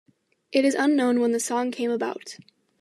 It 0.51 0.65
is 0.65 0.73
unknown 0.73 1.19
when 1.19 1.31
the 1.31 1.39
song 1.39 1.69
came 1.69 1.91
about. 1.91 2.39